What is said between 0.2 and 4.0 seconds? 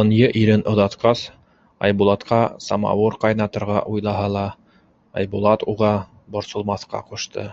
ирен оҙатҡас, Айбулатҡа самауыр ҡайнатырға